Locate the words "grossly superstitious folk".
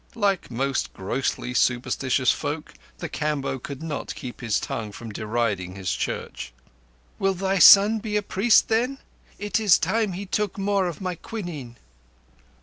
0.95-2.73